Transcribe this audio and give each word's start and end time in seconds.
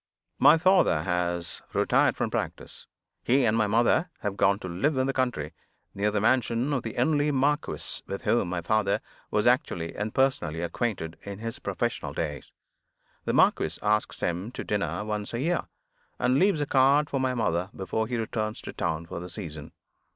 My 0.39 0.57
father 0.57 1.03
has 1.03 1.61
retired 1.75 2.17
from 2.17 2.31
practice. 2.31 2.87
He 3.23 3.45
and 3.45 3.55
my 3.55 3.67
mother 3.67 4.09
have 4.21 4.35
gone 4.35 4.57
to 4.57 4.67
live 4.67 4.97
in 4.97 5.05
the 5.05 5.13
country, 5.13 5.53
near 5.93 6.09
the 6.09 6.19
mansion 6.19 6.73
of 6.73 6.81
the 6.81 6.97
only 6.97 7.29
marquis 7.29 8.01
with 8.07 8.23
whom 8.23 8.49
my 8.49 8.61
father 8.61 8.99
was 9.29 9.45
actually 9.45 9.95
and 9.95 10.11
personally 10.11 10.61
acquainted 10.63 11.17
in 11.21 11.37
his 11.37 11.59
professional 11.59 12.13
days. 12.13 12.51
The 13.25 13.33
marquis 13.33 13.77
asks 13.83 14.21
him 14.21 14.49
to 14.53 14.63
dinner 14.63 15.05
once 15.05 15.35
a 15.35 15.39
year, 15.39 15.65
and 16.17 16.39
leaves 16.39 16.61
a 16.61 16.65
card 16.65 17.07
for 17.07 17.19
my 17.19 17.35
mother 17.35 17.69
before 17.75 18.07
he 18.07 18.17
returns 18.17 18.59
to 18.63 18.73
town 18.73 19.05
for 19.05 19.19
the 19.19 19.29
season. 19.29 19.71